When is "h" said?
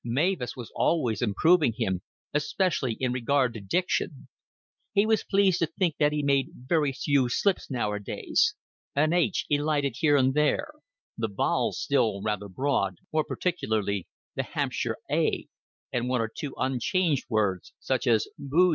9.13-9.45